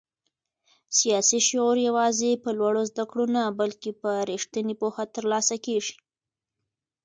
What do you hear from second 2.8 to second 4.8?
زده کړو نه بلکې په رښتینې